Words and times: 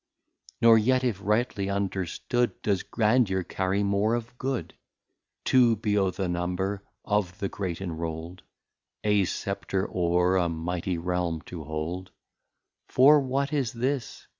III. 0.01 0.55
Nor 0.65 0.77
yet, 0.79 1.03
if 1.03 1.21
rightly 1.21 1.69
understood, 1.69 2.59
Does 2.63 2.81
Grandeur 2.81 3.43
carry 3.43 3.83
more 3.83 4.15
of 4.15 4.35
Good; 4.39 4.73
To 5.45 5.75
be 5.75 5.95
o'th' 5.95 6.27
Number 6.27 6.83
of 7.05 7.37
the 7.37 7.47
Great 7.49 7.79
enroll'd, 7.81 8.41
A 9.03 9.25
Scepter 9.25 9.85
o're 9.87 10.37
a 10.37 10.49
Mighty 10.49 10.97
Realm 10.97 11.41
to 11.43 11.63
hold. 11.65 12.09
For 12.89 13.19
what 13.19 13.53
is 13.53 13.73
this? 13.73 14.25